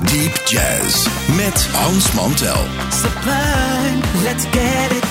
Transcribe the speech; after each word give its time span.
Deep 0.00 0.40
Jazz 0.46 1.06
met 1.36 1.66
Hans 1.72 2.12
Mantel. 2.12 2.66
sublime, 2.90 4.00
let's 4.22 4.44
get 4.50 4.92
it 4.92 5.03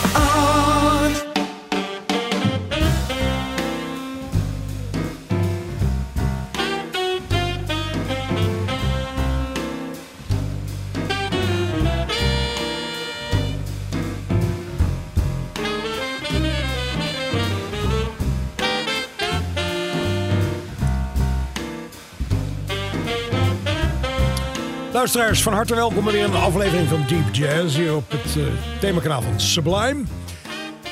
Luisteraars, 24.93 25.43
van 25.43 25.53
harte 25.53 25.75
welkom 25.75 26.03
bij 26.03 26.23
een 26.23 26.33
aflevering 26.33 26.87
van 26.87 27.07
Deep 27.07 27.33
Jazz 27.33 27.75
hier 27.77 27.95
op 27.95 28.11
het 28.11 28.37
eh 28.37 28.79
themakanaal 28.79 29.21
van 29.21 29.39
Sublime. 29.39 30.03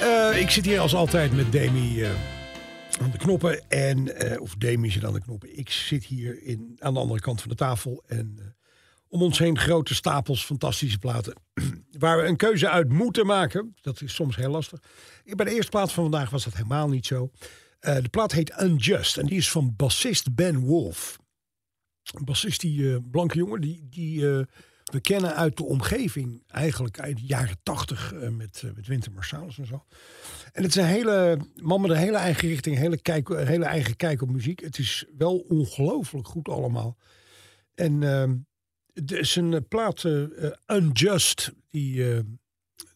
Eh, 0.02 0.42
ik 0.42 0.50
zit 0.50 0.66
hier 0.66 0.80
als 0.80 0.96
altijd 0.96 1.36
met 1.36 1.52
Demi 1.52 2.04
eh, 2.04 2.10
aan 3.02 3.12
de 3.12 3.18
knoppen. 3.18 3.70
En, 3.70 4.12
of 4.40 4.56
Demi 4.56 4.92
zit 4.92 5.06
aan 5.06 5.14
de 5.14 5.22
knoppen. 5.22 5.58
Ik 5.58 5.70
zit 5.70 6.06
hier 6.06 6.44
in, 6.44 6.76
aan 6.80 6.94
de 6.94 7.00
andere 7.00 7.20
kant 7.20 7.42
van 7.42 7.50
de 7.50 7.56
tafel. 7.56 8.04
En 8.08 8.56
om 9.08 9.22
ons 9.22 9.40
heen 9.40 9.58
grote 9.58 9.96
stapels 9.96 10.46
fantastische 10.46 10.98
platen. 10.98 11.34
waar 12.00 12.18
we 12.18 12.28
een 12.28 12.38
keuze 12.38 12.70
uit 12.70 12.90
moeten 12.90 13.26
maken. 13.26 13.76
Dat 13.82 14.02
is 14.02 14.14
soms 14.14 14.36
heel 14.36 14.52
lastig. 14.52 14.80
Bij 15.24 15.46
de 15.46 15.56
eerste 15.56 15.72
plaat 15.72 15.92
van 15.92 16.04
vandaag 16.04 16.30
was 16.30 16.44
dat 16.44 16.54
helemaal 16.54 16.90
niet 16.90 17.06
zo. 17.06 17.32
De 17.80 18.10
plaat 18.12 18.32
heet 18.32 18.62
Unjust. 18.62 19.18
En 19.18 19.26
die 19.26 19.38
is 19.38 19.52
van 19.52 19.74
bassist 19.76 20.36
Ben 20.36 20.60
Wolf. 20.60 21.20
Een 22.12 22.26
bassist, 22.26 22.62
die 22.62 22.94
eh, 22.94 22.98
blanke 23.12 23.38
jongen, 23.38 23.62
die, 23.62 23.88
die 23.90 24.30
eh, 24.30 24.46
we 24.92 25.02
kennen 25.02 25.36
uit 25.36 25.58
de 25.58 25.64
omgeving. 25.64 26.44
Eigenlijk 26.48 27.00
uit 27.00 27.18
de 27.18 27.26
jaren 27.26 27.58
tachtig 27.64 28.14
eh, 28.14 28.30
met, 28.30 28.62
uh, 28.66 28.72
met 28.76 28.88
Winter 28.88 29.12
Marsalis 29.12 29.58
en 29.58 29.66
zo. 29.66 29.86
En 30.52 30.64
het 30.64 30.76
is 30.76 30.82
een 30.82 30.88
hele 30.88 31.40
man 31.56 31.82
met 31.82 31.92
een 31.92 31.98
hele 31.98 32.18
eigen 32.18 32.48
richting, 32.48 32.76
een 32.76 32.82
hele, 32.82 33.02
kijk, 33.02 33.30
een 33.30 33.48
hele 33.48 33.66
eigen 33.66 33.96
kijk 33.96 34.22
op 34.22 34.30
muziek. 34.30 34.60
Het 34.60 34.78
is 34.78 35.06
wel 35.18 35.38
ongelooflijk 35.38 36.28
goed 36.28 36.50
allemaal. 36.50 36.98
En 37.76 38.02
uh, 38.02 38.32
de, 38.94 39.24
zijn 39.24 39.52
uh, 39.52 39.60
plaat 39.68 40.04
uh, 40.04 40.52
Unjust, 40.68 41.52
die, 41.70 42.24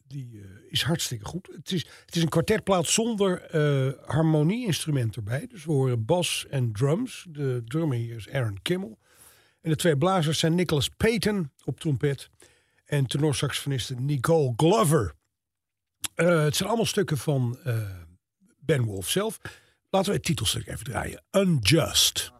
die 0.07 0.41
is 0.69 0.81
hartstikke 0.81 1.25
goed. 1.25 1.49
Het 1.55 1.71
is, 1.71 1.87
het 2.05 2.15
is 2.15 2.21
een 2.21 2.29
kwartetplaat 2.29 2.87
zonder 2.87 3.41
harmonie-instrument 4.05 5.15
erbij. 5.15 5.47
Dus 5.47 5.65
we 5.65 5.71
horen 5.71 6.05
bas 6.05 6.45
en 6.49 6.71
drums. 6.71 7.25
De 7.29 7.61
drummer 7.65 7.97
hier 7.97 8.15
is 8.15 8.29
Aaron 8.29 8.61
Kimmel. 8.61 8.97
En 9.65 9.71
de 9.71 9.77
twee 9.77 9.97
blazers 9.97 10.39
zijn 10.39 10.55
Nicholas 10.55 10.89
Payton 10.89 11.51
op 11.63 11.79
trompet 11.79 12.29
en 12.85 13.05
tenorsaxofoniste 13.05 13.95
Nicole 13.95 14.53
Glover. 14.55 15.13
Uh, 16.15 16.43
het 16.43 16.55
zijn 16.55 16.67
allemaal 16.67 16.87
stukken 16.87 17.17
van 17.17 17.59
uh, 17.67 17.89
Ben 18.59 18.83
Wolf 18.83 19.09
zelf. 19.09 19.39
Laten 19.89 20.09
we 20.09 20.15
het 20.15 20.25
titelstuk 20.25 20.67
even 20.67 20.83
draaien. 20.83 21.23
Unjust. 21.31 22.34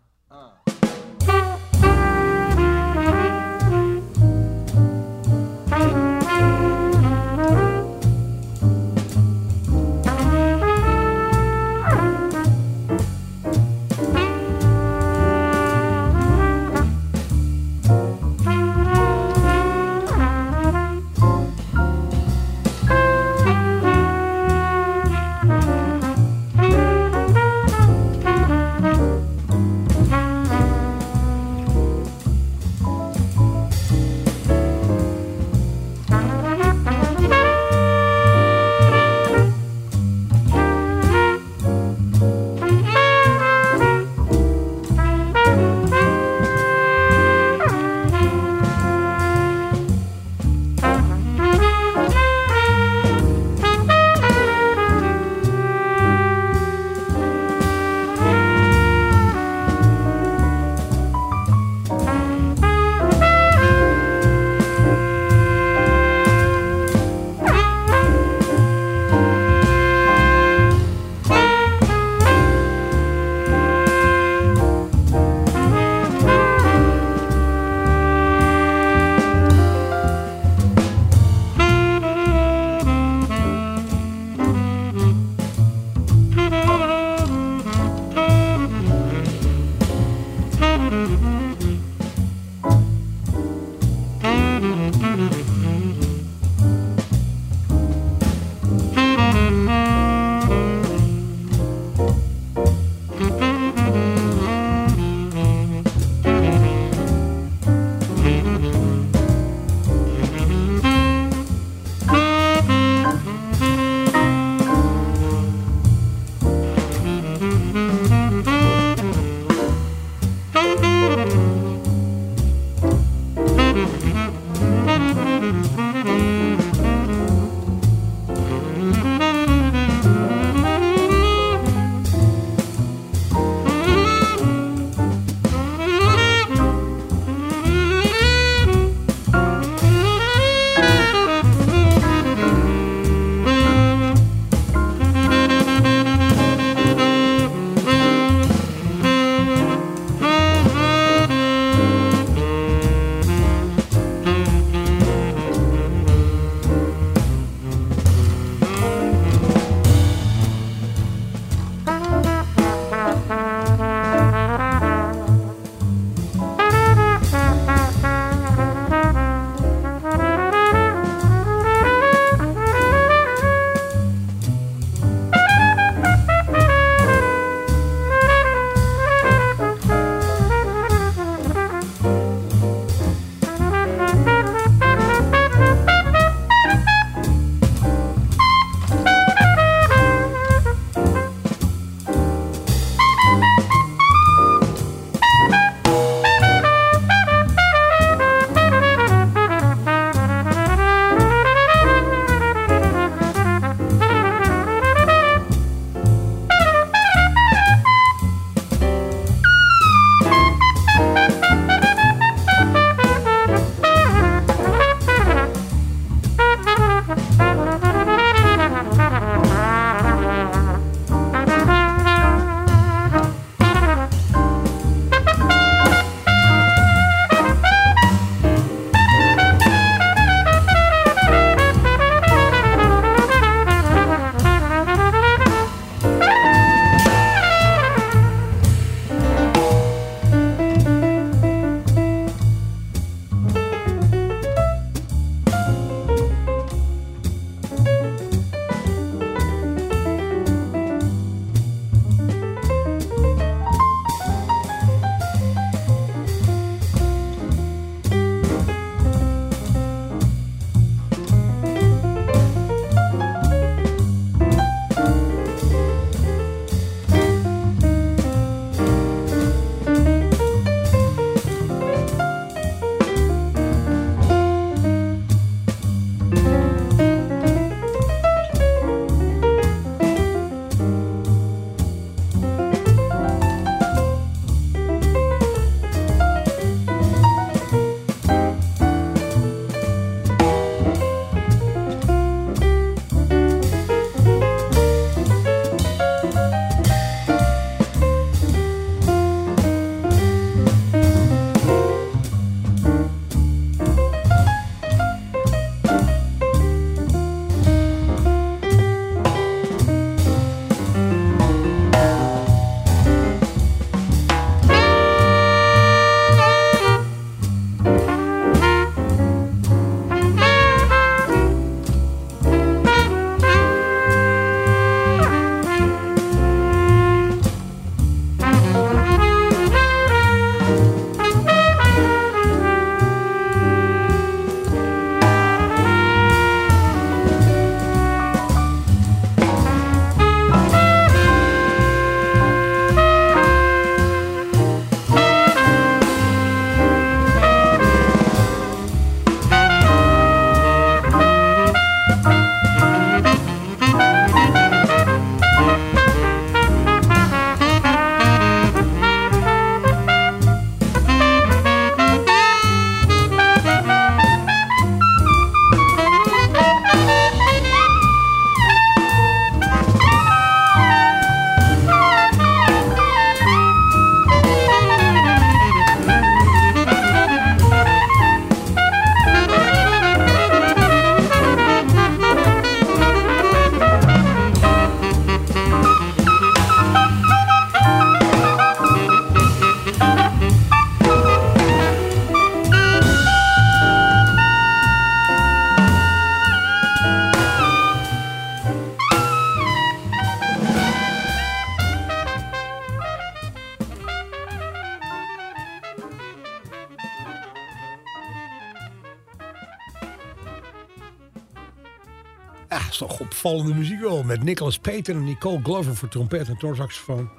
Met 414.36 414.44
Nicholas 414.44 414.78
Payton 414.78 415.16
en 415.16 415.24
Nicole 415.24 415.60
Glover 415.64 415.96
voor 415.96 416.10
trompet 416.10 416.48
en 416.48 416.58
toorsaxofoon. 416.58 417.30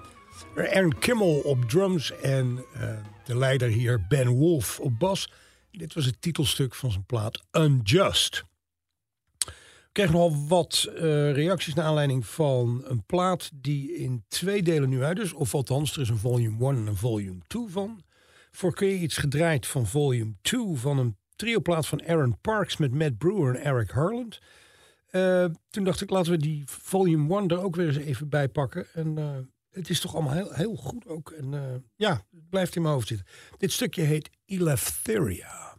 Aaron 0.54 0.98
Kimmel 0.98 1.38
op 1.38 1.64
drums 1.64 2.12
en 2.20 2.64
uh, 2.76 2.96
de 3.24 3.36
leider 3.36 3.68
hier 3.68 4.06
Ben 4.08 4.28
Wolf 4.28 4.80
op 4.80 4.98
bas. 4.98 5.32
Dit 5.70 5.94
was 5.94 6.04
het 6.04 6.20
titelstuk 6.20 6.74
van 6.74 6.90
zijn 6.90 7.04
plaat 7.06 7.42
Unjust. 7.52 8.44
Ik 9.46 9.92
kreeg 9.92 10.10
nogal 10.10 10.46
wat 10.48 10.88
uh, 10.88 11.32
reacties 11.32 11.74
naar 11.74 11.84
aanleiding 11.84 12.26
van 12.26 12.82
een 12.84 13.04
plaat 13.06 13.50
die 13.54 13.96
in 13.96 14.24
twee 14.28 14.62
delen 14.62 14.88
nu 14.88 15.02
uit 15.02 15.18
is. 15.18 15.32
Of 15.32 15.54
althans, 15.54 15.94
er 15.94 16.00
is 16.00 16.08
een 16.08 16.18
volume 16.18 16.66
1 16.66 16.76
en 16.76 16.86
een 16.86 16.96
volume 16.96 17.40
2 17.46 17.66
van. 17.68 18.02
Voor 18.50 18.74
kun 18.74 18.86
je 18.86 18.98
iets 18.98 19.16
gedraaid 19.16 19.66
van 19.66 19.86
volume 19.86 20.34
2 20.42 20.66
van 20.74 20.98
een 20.98 21.16
trioplaat 21.36 21.86
van 21.86 22.06
Aaron 22.06 22.40
Parks 22.40 22.76
met 22.76 22.94
Matt 22.94 23.18
Brewer 23.18 23.54
en 23.54 23.64
Eric 23.64 23.90
Harland. 23.90 24.38
Uh, 25.10 25.44
toen 25.68 25.84
dacht 25.84 26.00
ik, 26.00 26.10
laten 26.10 26.32
we 26.32 26.38
die 26.38 26.62
volume 26.66 27.38
1 27.38 27.48
er 27.48 27.62
ook 27.62 27.76
weer 27.76 27.86
eens 27.86 27.96
even 27.96 28.28
bij 28.28 28.48
pakken. 28.48 28.86
En 28.92 29.18
uh, 29.18 29.36
het 29.70 29.90
is 29.90 30.00
toch 30.00 30.14
allemaal 30.14 30.32
heel, 30.32 30.52
heel 30.52 30.76
goed 30.76 31.06
ook. 31.06 31.30
En 31.30 31.52
uh, 31.52 31.60
ja, 31.96 32.12
het 32.30 32.48
blijft 32.48 32.76
in 32.76 32.82
mijn 32.82 32.94
hoofd 32.94 33.08
zitten. 33.08 33.26
Dit 33.56 33.72
stukje 33.72 34.02
heet 34.02 34.30
Eleftheria. 34.44 35.75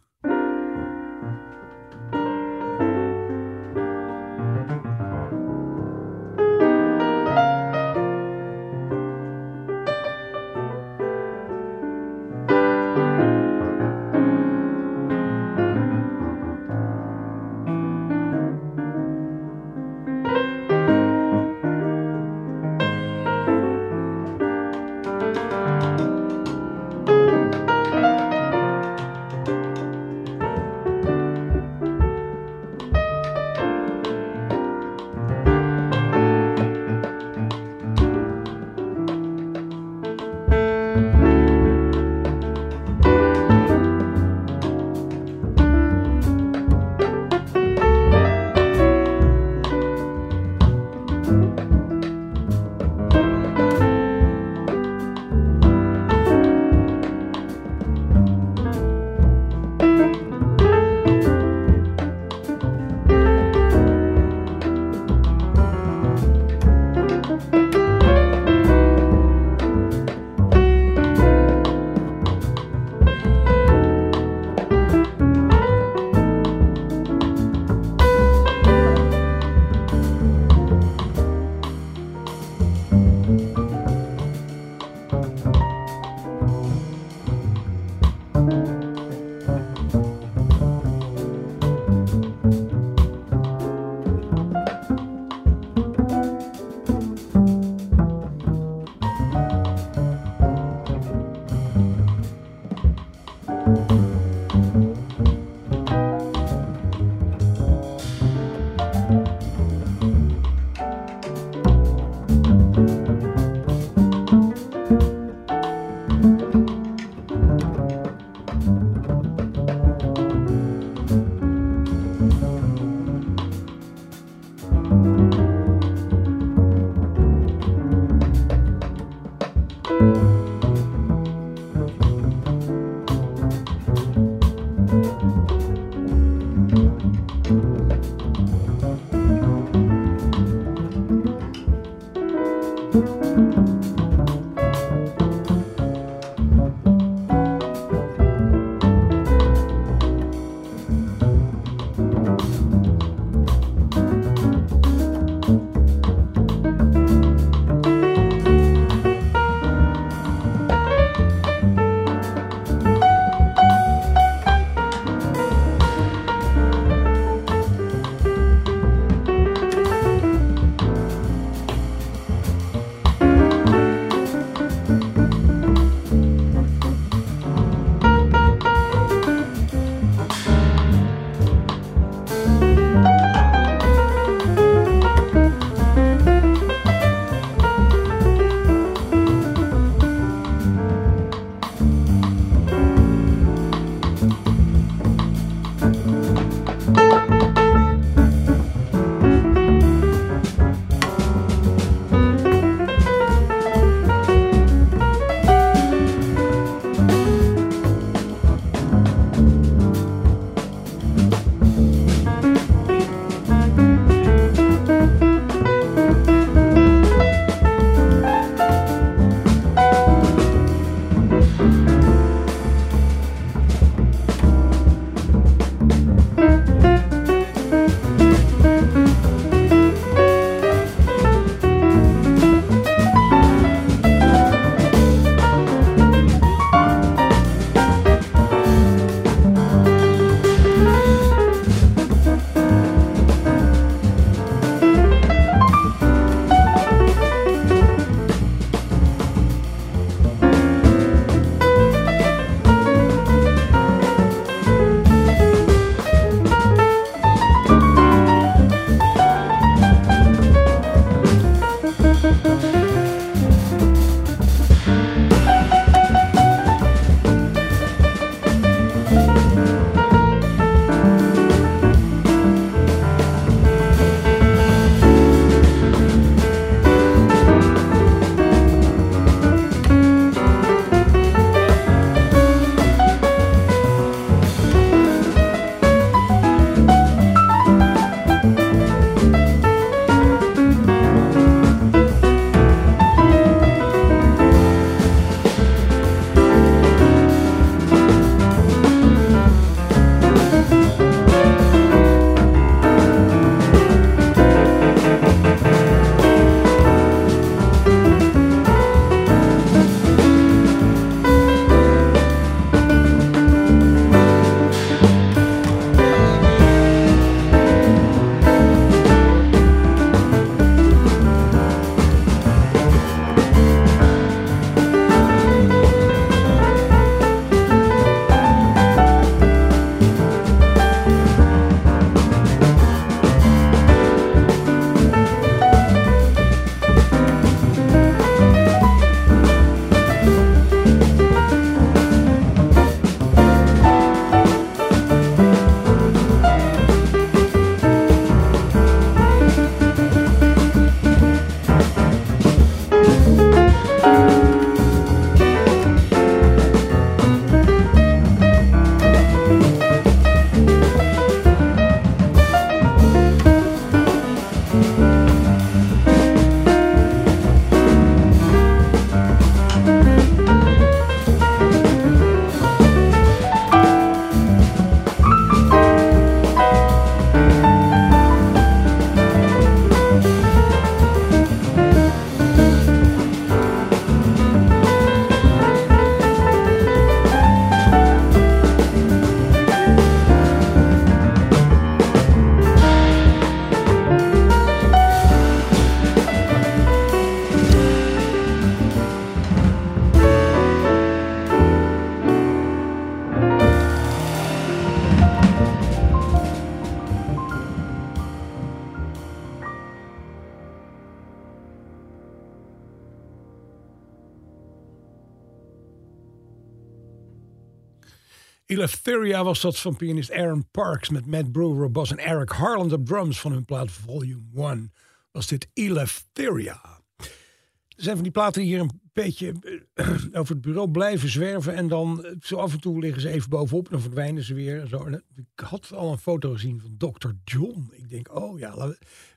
Eleftheria 418.78 419.44
was 419.44 419.60
dat 419.60 419.78
van 419.78 419.96
pianist 419.96 420.32
Aaron 420.32 420.68
Parks 420.70 421.08
met 421.08 421.26
Matt 421.26 421.52
Brewer 421.52 421.84
op 421.84 421.92
bas 421.92 422.10
en 422.10 422.18
Eric 422.18 422.48
Harland 422.48 422.92
op 422.92 423.06
drums 423.06 423.40
van 423.40 423.52
hun 423.52 423.64
plaat 423.64 423.90
Volume 423.90 424.68
1. 424.68 424.92
Was 425.30 425.46
dit 425.46 425.68
Eleftheria. 425.72 426.80
Er 427.16 428.04
zijn 428.04 428.14
van 428.14 428.22
die 428.22 428.32
platen 428.32 428.62
hier 428.62 428.80
een 428.80 429.00
beetje 429.12 429.54
eh, 429.94 430.14
over 430.40 430.54
het 430.54 430.60
bureau 430.60 430.90
blijven 430.90 431.28
zwerven. 431.28 431.74
En 431.74 431.88
dan 431.88 432.24
eh, 432.24 432.32
zo 432.40 432.56
af 432.56 432.72
en 432.72 432.80
toe 432.80 433.00
liggen 433.00 433.22
ze 433.22 433.28
even 433.28 433.50
bovenop. 433.50 433.90
Dan 433.90 434.00
verdwijnen 434.00 434.42
ze 434.42 434.54
weer. 434.54 434.86
Zo. 434.86 435.04
Eh, 435.04 435.14
ik 435.36 435.60
had 435.60 435.92
al 435.92 436.12
een 436.12 436.18
foto 436.18 436.52
gezien 436.52 436.80
van 436.80 436.96
Dr. 436.96 437.30
John. 437.44 437.90
Ik 437.92 438.08
denk, 438.08 438.34
oh 438.34 438.58
ja, 438.58 438.94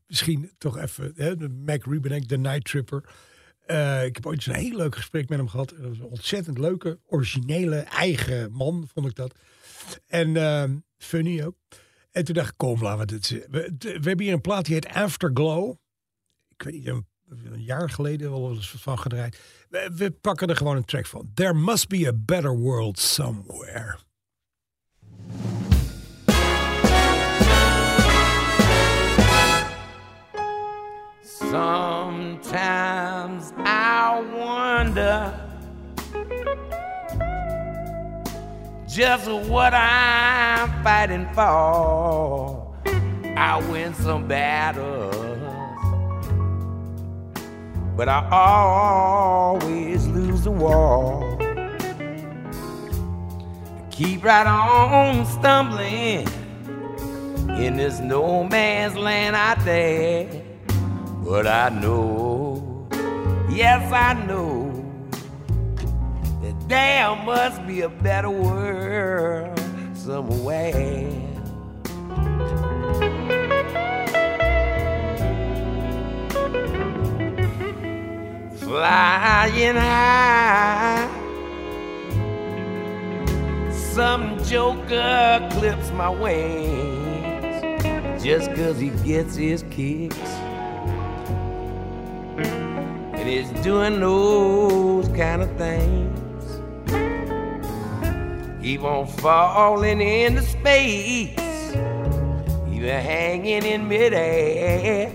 misschien 0.07 0.51
toch 0.57 0.77
even. 0.77 1.11
Hè, 1.15 1.49
Mac 1.49 1.85
Rebenek, 1.85 2.27
de 2.27 2.37
Night 2.37 2.63
Tripper. 2.63 3.03
Eh, 3.71 4.05
ik 4.05 4.15
heb 4.15 4.25
ooit 4.25 4.45
een 4.45 4.53
heel 4.53 4.75
leuk 4.75 4.95
gesprek 4.95 5.29
met 5.29 5.37
hem 5.37 5.47
gehad. 5.47 5.69
Dat 5.69 5.87
was 5.87 5.97
een 5.97 6.05
ontzettend 6.05 6.57
leuke, 6.57 6.99
originele, 7.05 7.75
eigen 7.75 8.51
man, 8.51 8.87
vond 8.93 9.07
ik 9.07 9.15
dat. 9.15 9.35
En 10.07 10.35
ehm, 10.35 10.77
funny 10.97 11.43
ook. 11.43 11.55
En 12.11 12.23
toen 12.23 12.35
dacht 12.35 12.49
ik, 12.49 12.57
kom, 12.57 12.81
laten 12.81 12.99
we 12.99 13.05
dit... 13.05 13.29
We, 13.29 13.75
we 13.79 13.87
hebben 13.91 14.21
hier 14.21 14.33
een 14.33 14.41
plaat 14.41 14.65
die 14.65 14.73
heet 14.73 14.87
Afterglow. 14.87 15.75
Ik 16.57 16.63
weet 16.63 16.73
niet, 16.73 16.87
een, 16.87 17.05
een 17.29 17.63
jaar 17.63 17.89
geleden 17.89 18.31
wel 18.31 18.49
eens 18.49 18.69
van 18.69 18.99
gedraaid. 18.99 19.39
We, 19.69 19.91
we 19.95 20.11
pakken 20.11 20.47
er 20.47 20.55
gewoon 20.55 20.75
een 20.75 20.85
track 20.85 21.05
van. 21.05 21.31
There 21.33 21.53
must 21.53 21.87
be 21.87 22.07
a 22.07 22.13
better 22.13 22.57
world 22.57 22.99
somewhere. 22.99 23.97
Sometimes 31.49 32.53
I 33.57 34.21
wonder 34.35 35.33
just 38.87 39.29
what 39.49 39.73
I'm 39.73 40.83
fighting 40.83 41.27
for. 41.33 42.75
I 43.35 43.59
win 43.71 43.93
some 43.95 44.27
battles, 44.27 45.15
but 47.97 48.07
I 48.07 48.27
always 48.31 50.07
lose 50.07 50.43
the 50.43 50.51
war. 50.51 51.37
Keep 53.89 54.23
right 54.23 54.47
on 54.47 55.25
stumbling 55.25 56.27
in 57.57 57.77
this 57.77 57.99
no 57.99 58.43
man's 58.43 58.95
land 58.95 59.35
out 59.35 59.63
there. 59.65 60.40
But 61.23 61.47
I 61.47 61.69
know, 61.69 62.87
yes, 63.49 63.91
I 63.93 64.13
know, 64.25 64.73
that 66.41 66.67
there 66.67 67.15
must 67.23 67.65
be 67.65 67.81
a 67.81 67.89
better 67.89 68.29
world 68.29 69.57
somewhere. 69.93 71.07
Flying 78.57 79.75
high, 79.75 81.07
some 83.71 84.43
joker 84.43 85.47
clips 85.51 85.91
my 85.91 86.09
wings 86.09 87.61
just 88.23 88.53
'cause 88.53 88.79
he 88.79 88.89
gets 89.05 89.35
his 89.35 89.63
kicks 89.69 90.17
and 92.45 93.29
is 93.29 93.49
doing 93.63 93.99
those 93.99 95.07
kind 95.09 95.41
of 95.41 95.49
things. 95.57 96.19
Keep 98.61 98.83
on 98.83 99.07
falling 99.07 100.01
into 100.01 100.41
space, 100.41 101.37
even 102.71 103.01
hanging 103.01 103.63
in 103.63 103.87
midair. 103.87 105.11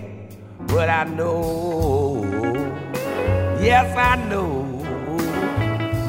But 0.67 0.89
I 0.89 1.05
know, 1.05 2.23
yes, 3.61 3.95
I 3.97 4.15
know 4.27 4.63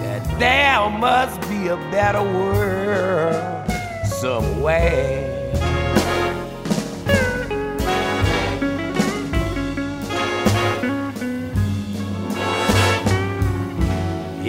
that 0.02 0.38
there 0.38 0.90
must 0.98 1.40
be 1.48 1.68
a 1.68 1.76
better 1.92 2.22
world 2.22 3.70
somewhere. 4.04 5.27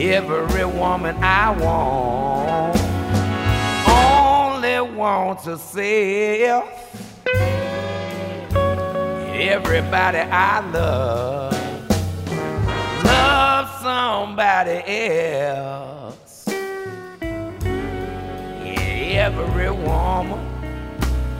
Every 0.01 0.63
woman 0.63 1.17
I 1.21 1.51
want 1.59 2.77
only 3.85 4.95
wants 4.97 5.43
herself. 5.43 6.69
Everybody 9.35 10.19
I 10.19 10.61
love 10.71 11.53
loves 13.03 13.81
somebody 13.81 14.83
else. 14.87 16.47
Every 18.63 19.69
woman 19.69 20.39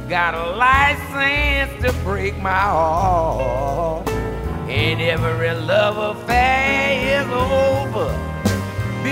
got 0.10 0.36
a 0.36 0.58
license 0.58 1.82
to 1.82 1.94
break 2.04 2.38
my 2.40 2.60
heart. 2.60 4.10
And 4.68 5.02
every 5.02 5.54
love 5.54 6.18
affair 6.18 7.22
is 7.22 7.28
over 7.32 8.29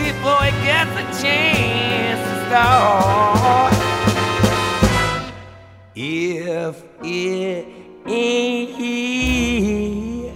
before 0.03 0.43
it 0.45 0.57
gets 0.63 0.91
a 0.91 1.05
chance 1.21 2.21
to 2.29 2.35
start. 2.47 3.73
If 5.95 6.83
it 7.03 7.67
ain't 8.05 8.69
here, 8.77 10.33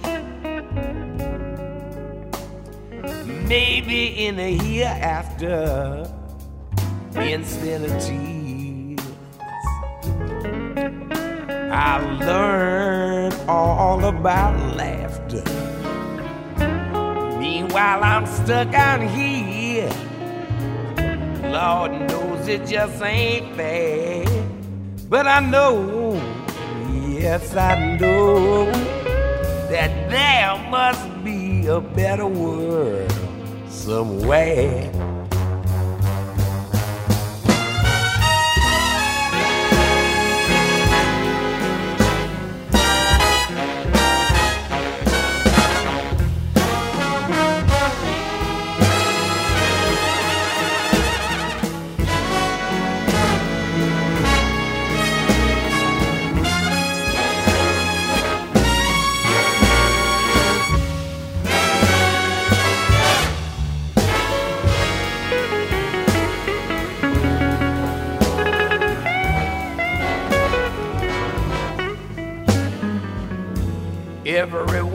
maybe 3.48 4.02
in 4.26 4.36
the 4.38 4.52
hereafter, 4.64 6.08
instead 7.16 7.84
of 7.84 7.92
tears, 8.02 9.00
I 11.72 12.00
learned 12.26 13.36
all 13.48 14.04
about 14.06 14.76
laughter. 14.76 15.44
Meanwhile, 17.40 18.04
I'm 18.04 18.26
stuck 18.26 18.74
out 18.74 19.02
here. 19.02 19.31
Lord 21.52 21.92
knows 22.08 22.48
it 22.48 22.66
just 22.66 23.04
ain't 23.04 23.56
fair. 23.58 24.26
But 25.10 25.28
I 25.28 25.42
know, 25.42 26.14
yes, 26.90 27.54
I 27.58 27.98
know, 27.98 28.72
that 29.70 30.10
there 30.10 30.70
must 30.70 31.24
be 31.26 31.68
a 31.68 31.82
better 31.82 32.26
world 32.26 33.12
somewhere. 33.68 35.01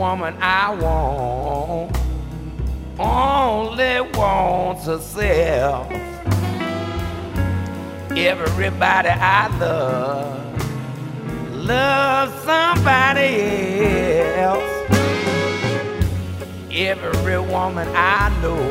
Woman 0.06 0.36
I 0.40 0.72
want 0.84 1.96
only 2.96 4.00
wants 4.16 4.86
herself. 4.86 5.90
Everybody 8.16 9.08
I 9.08 9.48
love 9.58 10.62
loves 11.52 12.34
somebody 12.44 13.32
else. 14.44 14.74
Every 16.70 17.40
woman 17.40 17.88
I 17.96 18.28
know 18.42 18.64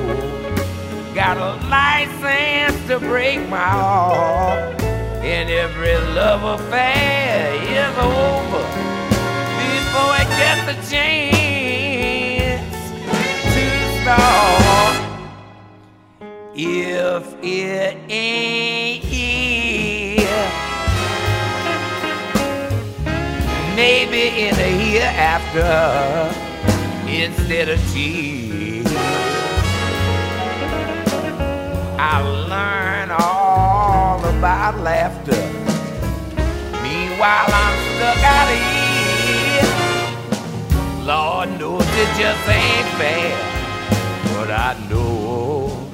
got 1.13 1.35
a 1.35 1.51
license 1.67 2.87
to 2.87 2.99
break 2.99 3.39
my 3.49 3.57
heart. 3.57 4.81
And 5.33 5.49
every 5.49 5.97
love 6.15 6.59
affair 6.59 7.53
is 7.79 7.97
over 7.97 8.85
before 9.95 10.11
I 10.11 10.25
get 10.39 10.57
the 10.65 10.89
chance 10.89 11.24
if 17.17 17.35
it 17.43 17.97
ain't 18.09 19.03
here. 19.03 20.49
Maybe 23.75 24.47
in 24.47 24.55
a 24.55 24.71
hereafter 24.83 26.33
instead 27.07 27.69
of 27.69 27.79
tears. 27.91 28.85
I'll 31.97 32.47
learn 32.47 33.09
all 33.11 34.23
about 34.25 34.79
laughter. 34.79 35.43
Meanwhile, 36.83 37.49
I'm 37.49 37.77
stuck 37.95 38.23
out 38.23 38.49
here. 38.65 39.71
Lord 41.05 41.49
knows 41.59 41.83
it 41.83 42.09
just 42.17 42.49
ain't 42.49 42.87
fair. 42.97 43.54
But 44.35 44.51
I 44.51 44.75
know, 44.89 45.87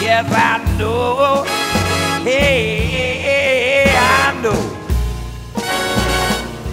yes, 0.00 0.24
I 0.32 0.78
know. 0.78 1.42
Hey, 2.22 3.84
I 3.96 4.40
know 4.40 4.62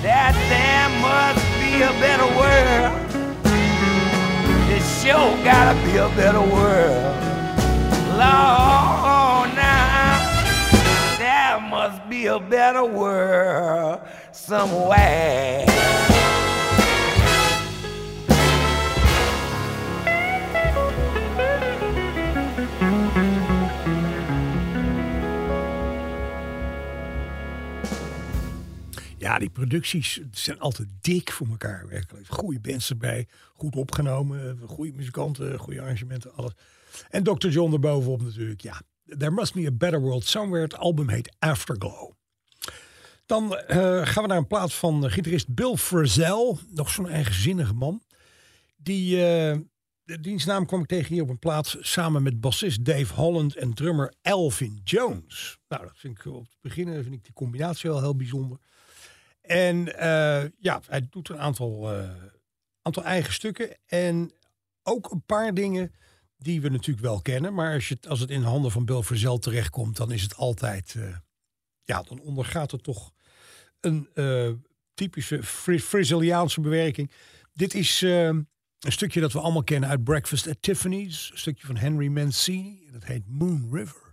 that 0.03 0.35
there 0.53 0.89
must 1.01 1.43
be 1.59 1.81
a 1.81 1.91
better 1.99 2.29
world. 2.37 2.93
It 4.69 4.83
sure 5.01 5.33
gotta 5.43 5.73
be 5.85 5.97
a 5.97 6.07
better 6.15 6.45
world. 6.55 7.15
Lord, 8.13 9.49
now 9.57 10.21
there 11.17 11.59
must 11.59 12.07
be 12.07 12.27
a 12.27 12.39
better 12.39 12.85
world 12.85 14.01
somewhere. 14.31 15.65
Die 29.39 29.49
producties 29.49 30.21
zijn 30.31 30.59
altijd 30.59 30.87
dik 31.01 31.31
voor 31.31 31.47
elkaar. 31.47 31.87
Werkelijk. 31.87 32.27
Goede 32.27 32.59
bands 32.59 32.89
erbij, 32.89 33.27
goed 33.53 33.75
opgenomen, 33.75 34.59
goede 34.65 34.91
muzikanten, 34.91 35.59
goede 35.59 35.81
arrangementen, 35.81 36.33
alles. 36.33 36.51
En 37.09 37.23
Dr. 37.23 37.47
John 37.47 37.73
erbovenop 37.73 38.21
natuurlijk. 38.21 38.61
Ja, 38.61 38.81
There 39.17 39.31
Must 39.31 39.53
Be 39.53 39.65
a 39.65 39.71
Better 39.71 40.01
World 40.01 40.25
Somewhere. 40.25 40.63
Het 40.63 40.77
album 40.77 41.09
heet 41.09 41.35
Afterglow. 41.39 42.11
Dan 43.25 43.55
eh, 43.55 44.05
gaan 44.05 44.23
we 44.23 44.29
naar 44.29 44.37
een 44.37 44.47
plaats 44.47 44.75
van 44.75 45.05
eh, 45.05 45.11
gitarist 45.11 45.53
Bill 45.53 45.75
Frisell. 45.75 46.55
Nog 46.69 46.89
zo'n 46.89 47.09
eigenzinnige 47.09 47.73
man. 47.73 48.01
Die, 48.75 49.15
uh, 49.15 49.57
de 50.03 50.19
dienstnaam 50.21 50.65
kwam 50.65 50.81
ik 50.81 50.87
tegen 50.87 51.13
hier 51.13 51.23
op 51.23 51.29
een 51.29 51.39
plaats 51.39 51.77
samen 51.79 52.23
met 52.23 52.39
bassist 52.39 52.85
Dave 52.85 53.13
Holland 53.13 53.55
en 53.55 53.73
drummer 53.73 54.13
Elvin 54.21 54.81
Jones. 54.83 55.57
Nou, 55.67 55.83
dat 55.83 55.93
vind 55.95 56.17
ik 56.17 56.25
op 56.25 56.41
het 56.41 56.57
begin 56.61 56.93
vind 56.93 57.13
ik 57.13 57.23
die 57.23 57.33
combinatie 57.33 57.89
wel 57.89 57.99
heel 57.99 58.15
bijzonder. 58.15 58.57
En 59.47 59.85
ja, 60.59 60.81
hij 60.87 61.07
doet 61.09 61.29
een 61.29 61.39
aantal, 61.39 61.89
aantal 62.81 63.03
eigen 63.03 63.33
stukken. 63.33 63.77
En 63.85 64.31
ook 64.83 65.11
een 65.11 65.23
paar 65.25 65.53
dingen 65.53 65.93
die 66.37 66.61
we 66.61 66.69
natuurlijk 66.69 67.05
wel 67.05 67.21
kennen. 67.21 67.53
Maar 67.53 67.73
als, 67.73 67.87
je, 67.87 67.97
als 68.07 68.19
het 68.19 68.29
in 68.29 68.41
handen 68.41 68.71
van 68.71 68.85
Bill 68.85 69.01
Frisell 69.01 69.39
terechtkomt, 69.39 69.97
dan 69.97 70.11
is 70.11 70.21
het 70.21 70.35
altijd. 70.35 70.95
ja, 71.83 72.01
dan 72.01 72.19
ondergaat 72.19 72.71
het 72.71 72.83
toch 72.83 73.11
een 73.79 74.09
typische 74.97 75.43
Friseliaanse 75.79 76.61
bewerking. 76.61 77.11
Dit 77.53 77.73
is 77.73 78.01
uh, 78.01 78.25
een 78.25 78.47
stukje 78.79 79.21
dat 79.21 79.33
we 79.33 79.39
allemaal 79.39 79.63
kennen 79.63 79.89
uit 79.89 80.03
Breakfast 80.03 80.47
at 80.47 80.57
Tiffany's. 80.59 81.29
Een 81.31 81.37
stukje 81.37 81.67
van 81.67 81.77
Henry 81.77 82.07
Mancini. 82.07 82.89
Dat 82.91 83.03
heet 83.03 83.23
Moon 83.27 83.69
River. 83.71 84.05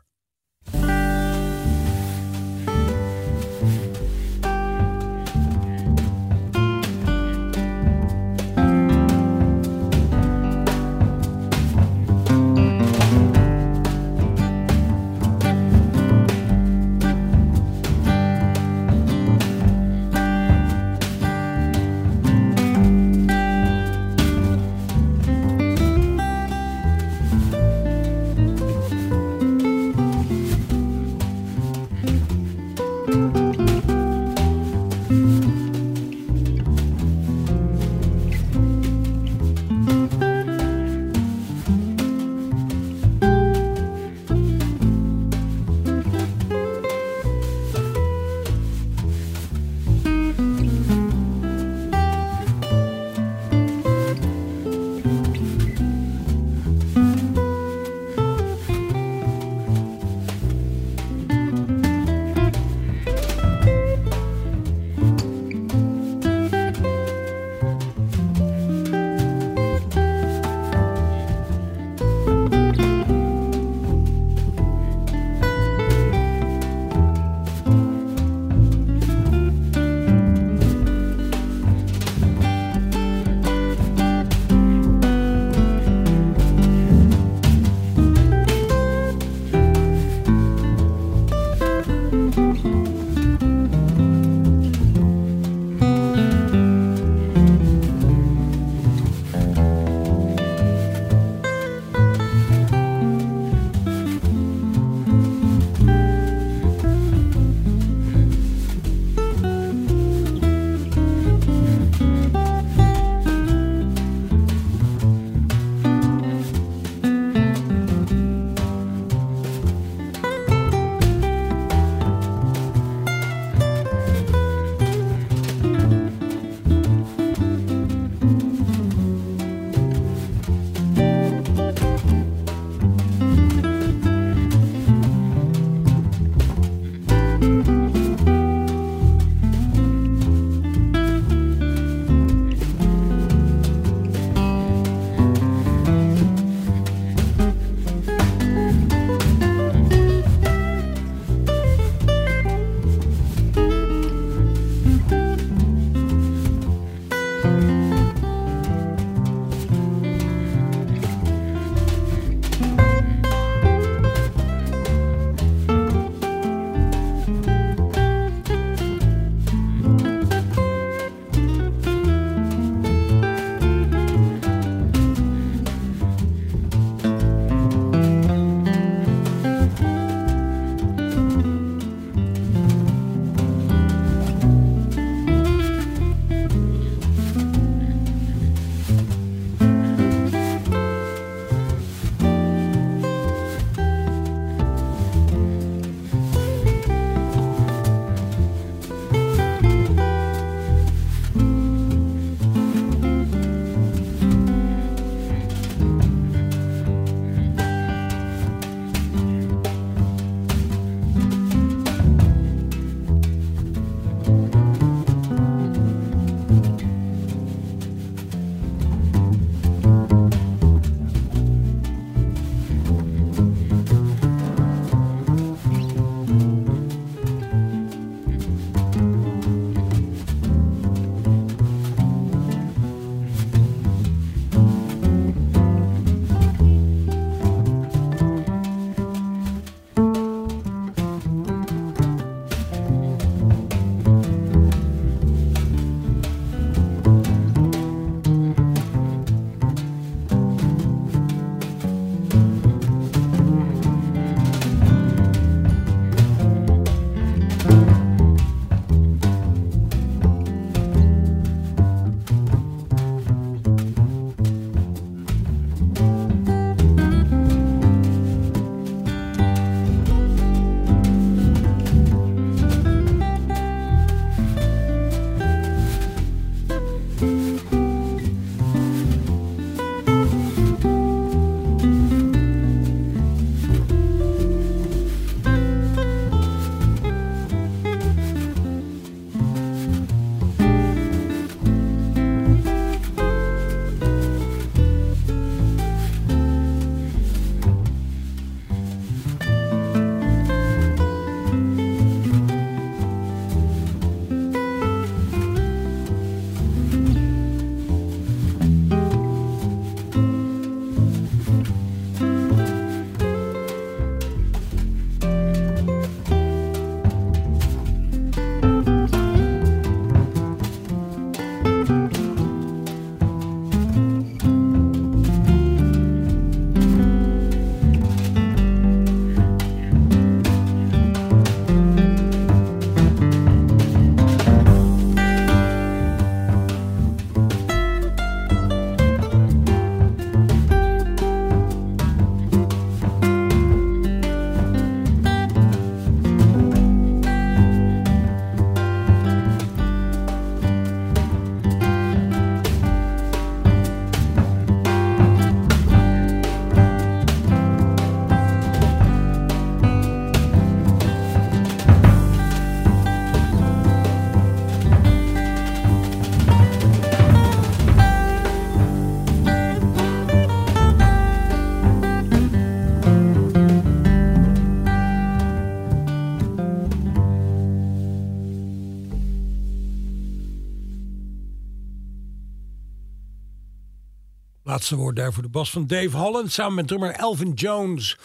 Laatste 384.85 385.03
woord 385.03 385.16
daar 385.16 385.33
voor 385.33 385.42
de 385.42 385.49
bas 385.49 385.70
van 385.70 385.87
Dave 385.87 386.16
Holland. 386.16 386.53
Samen 386.53 386.75
met 386.75 386.87
drummer 386.87 387.11
Elvin 387.11 387.53
Jones. 387.53 388.18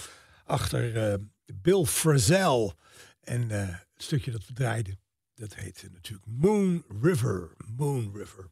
Achter 0.45 1.12
eh, 1.12 1.19
Bill 1.54 1.86
Frazell. 1.86 2.74
En 3.22 3.52
eh, 3.52 3.67
het 3.67 4.04
stukje 4.04 4.32
dat 4.32 4.48
we 4.48 4.54
draaiden. 4.54 5.00
Dat 5.36 5.56
heet 5.56 5.89
natuurlijk 5.93 6.28
Moon 6.28 6.84
River. 7.02 7.56
Moon 7.78 8.12
River. 8.15 8.52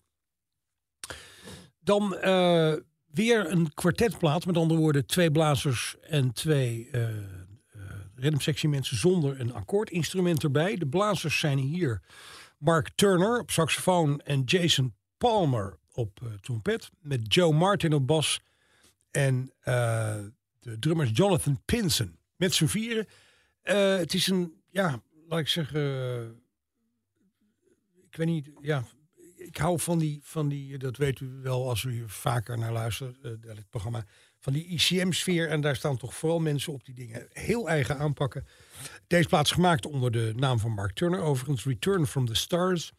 Dan 1.80 2.18
eh, 2.18 2.74
weer 3.06 3.52
een 3.52 3.74
kwartetplaat. 3.74 4.46
Met 4.46 4.58
andere 4.58 4.80
woorden, 4.80 5.06
twee 5.06 5.32
blazers 5.32 5.96
en 6.02 6.34
twee 6.34 6.90
rhythmsectie 8.16 8.70
mensen 8.70 8.98
zonder 8.98 9.40
een 9.40 9.54
akkoordinstrument 9.54 10.44
erbij. 10.44 10.76
De 10.76 10.88
blazers 10.88 11.40
zijn 11.40 11.58
hier 11.58 12.02
Mark 12.58 12.90
Turner 12.96 13.40
op 13.40 13.52
saxofoon 13.52 14.20
en 14.20 14.44
Jason 14.44 14.96
Palmer 15.18 15.78
op 15.98 16.20
uh, 16.24 16.34
trompet. 16.34 16.90
Met 17.00 17.34
Joe 17.34 17.54
Martin 17.54 17.94
op 17.94 18.08
bas 18.08 18.42
en 19.12 19.52
uh, 19.60 20.16
de 20.60 20.80
drummers 20.80 21.10
Jonathan 21.14 21.62
Pinson. 21.66 22.18
Met 22.36 22.54
z'n 22.54 22.66
vieren. 22.66 23.08
Uh, 23.64 23.98
het 23.98 24.14
is 24.14 24.28
een, 24.28 24.62
ja, 24.70 25.02
laat 25.28 25.40
ik 25.40 25.48
zeggen... 25.48 25.82
ik 28.10 28.16
weet 28.16 28.28
niet, 28.28 28.50
ja... 28.62 28.84
Ik 29.36 29.58
hou 29.58 29.80
van 29.80 30.00
die, 30.00 30.20
van 30.24 30.48
die, 30.48 30.78
dat 30.78 30.98
weet 30.98 31.20
u 31.20 31.40
wel 31.42 31.70
als 31.70 31.84
u 31.84 32.04
vaker 32.08 32.58
naar 32.58 32.72
luistert, 32.72 33.18
het 33.22 33.70
programma, 33.70 34.06
van 34.40 34.54
die 34.54 34.66
ICM-sfeer. 34.66 35.50
En 35.50 35.62
daar 35.62 35.76
staan 35.76 35.98
toch 35.98 36.16
vooral 36.16 36.40
mensen 36.40 36.74
op 36.74 36.86
die 36.86 36.96
dingen 36.96 37.28
heel 37.32 37.70
eigen 37.70 37.98
aanpakken. 37.98 38.48
Deze 39.08 39.28
plaats 39.28 39.52
gemaakt 39.52 39.86
onder 39.86 40.12
de 40.12 40.34
naam 40.36 40.60
van 40.60 40.72
Mark 40.72 40.94
Turner, 40.94 41.20
overigens 41.20 41.66
Return 41.66 42.06
from 42.06 42.26
the 42.26 42.36
Stars. 42.36 42.92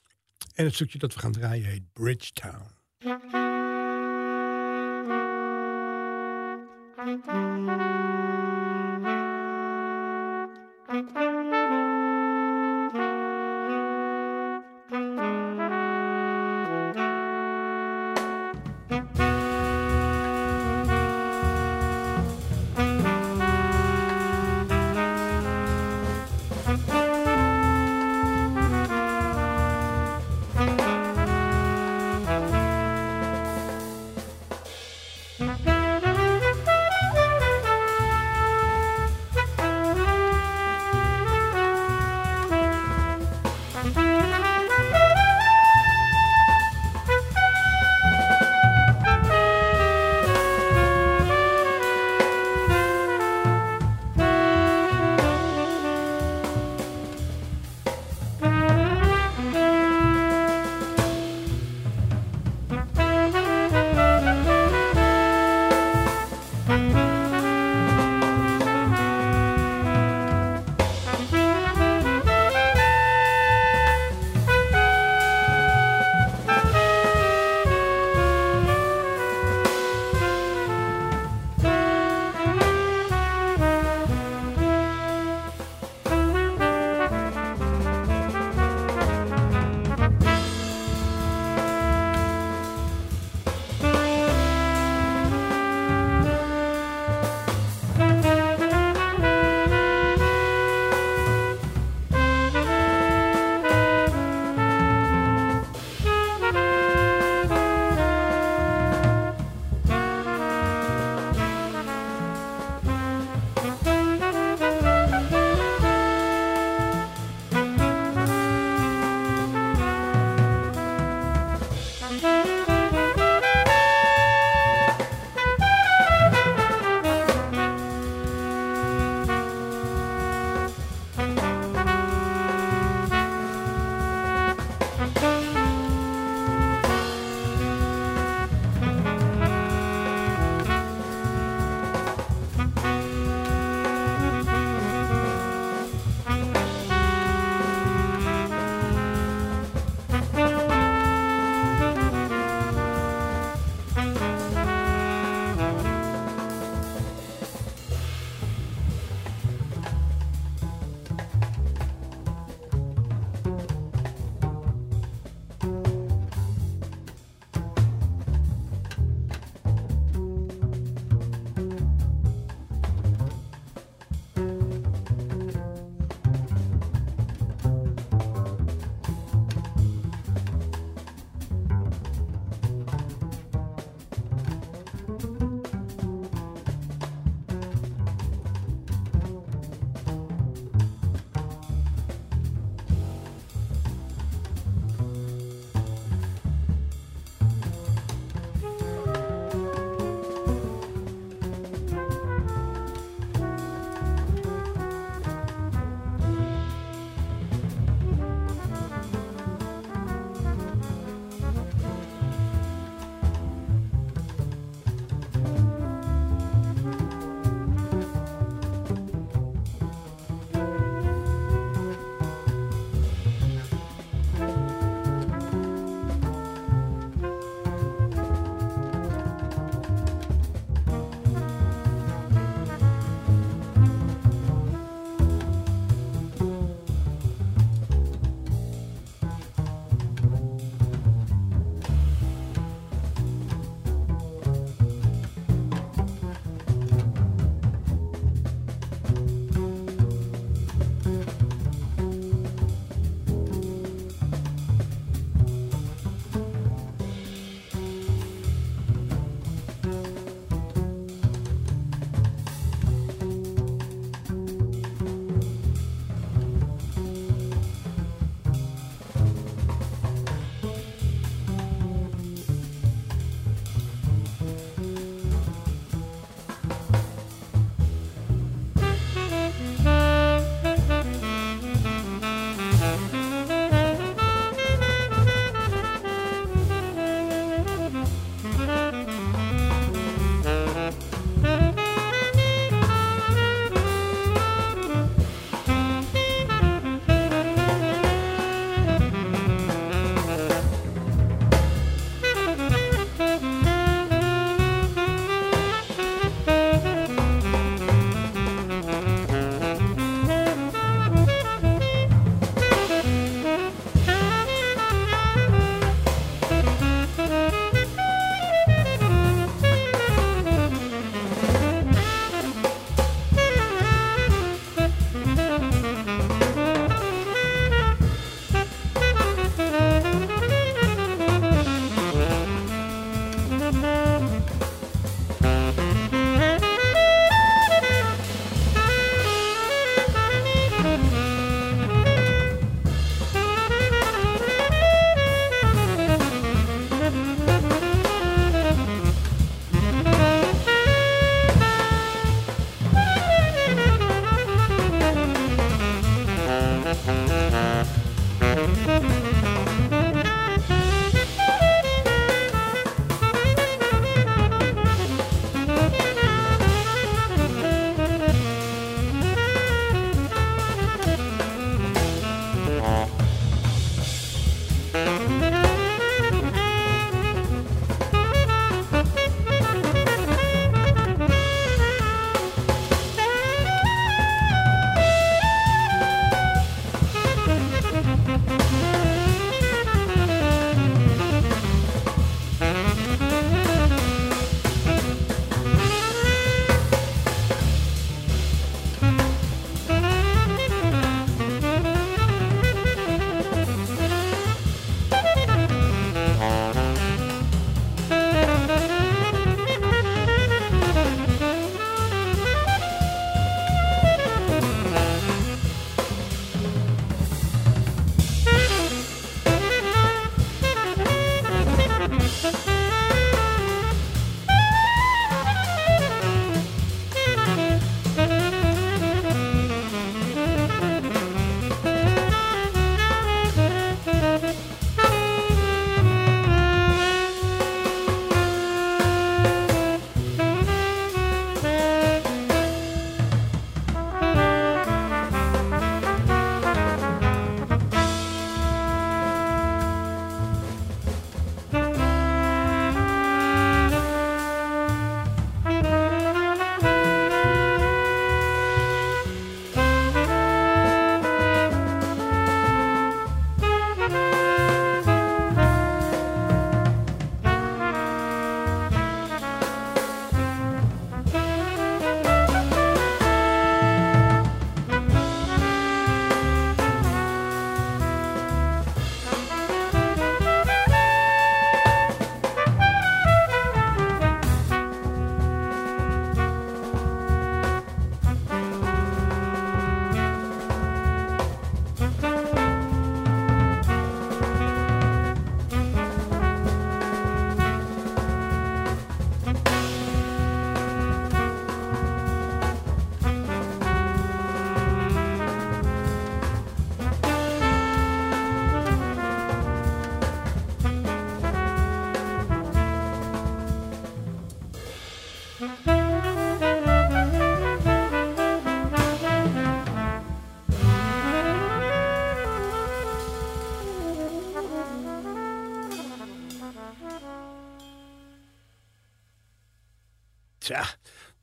En 0.54 0.64
het 0.64 0.74
stukje 0.74 0.98
dat 0.98 1.14
we 1.14 1.20
gaan 1.20 1.32
draaien 1.32 1.66
heet 1.66 1.92
Bridgetown. 1.92 2.77
Thank 3.00 3.32
you. 3.32 3.38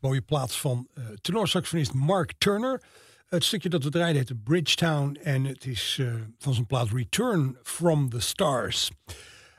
Mooie 0.06 0.22
plaats 0.22 0.60
van 0.60 0.88
uh, 0.94 1.06
tenorsaxofonist 1.22 1.94
Mark 1.94 2.34
Turner. 2.38 2.84
Het 3.26 3.44
stukje 3.44 3.70
dat 3.70 3.84
we 3.84 3.90
draaien 3.90 4.16
heet 4.16 4.44
Bridgetown 4.44 5.18
en 5.24 5.44
het 5.44 5.66
is 5.66 5.98
uh, 5.98 6.14
van 6.38 6.54
zijn 6.54 6.66
plaat 6.66 6.90
Return 6.92 7.58
from 7.64 8.10
the 8.10 8.20
Stars. 8.20 8.92